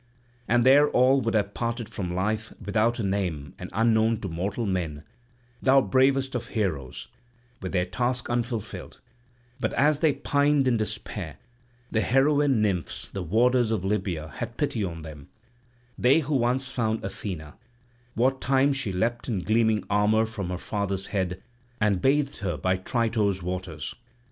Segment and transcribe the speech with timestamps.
[0.47, 4.65] And there all would have parted from life without a name and unknown to mortal
[4.65, 5.03] men,
[5.61, 7.07] those bravest of heroes,
[7.61, 8.99] with their task unfulfilled;
[9.59, 11.37] but as they pined in despair,
[11.91, 15.29] the heroine nymphs, warders of Libya, had pity on them,
[15.99, 17.53] they who once found Athena,
[18.15, 21.43] what time she leapt in gleaming armour from her father's head,
[21.79, 23.93] and bathed her by Trito's waters.